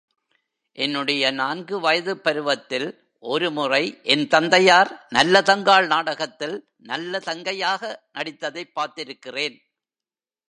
[0.75, 3.09] என்னுடைய நான்கு வயதுப் பருவத்தில்
[3.19, 3.99] ஒரு முறை
[4.03, 6.67] என் தந்தையார் நல்ல தங்காள் நாடகத்தில்
[6.83, 9.57] நல்லதங்கையாக நடித்ததைப் பார்த்திருக்கிறேன்.